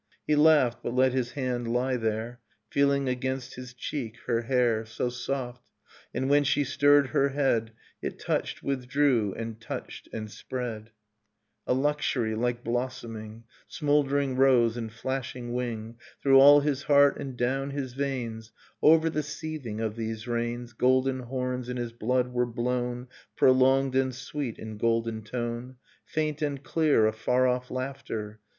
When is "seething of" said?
19.21-19.95